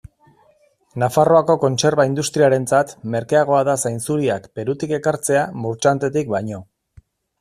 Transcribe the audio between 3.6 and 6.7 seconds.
da zainzuriak Perutik ekartzea Murchantetik baino.